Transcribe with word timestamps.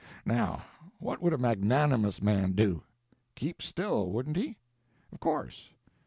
Now, 0.25 0.63
what 0.97 1.21
would 1.21 1.31
a 1.31 1.37
magnanimous 1.37 2.23
man 2.23 2.53
do? 2.53 2.81
Keep 3.35 3.61
still, 3.61 4.09
wouldn't 4.09 4.35
he? 4.35 4.57
Of 5.11 5.19
course. 5.19 5.69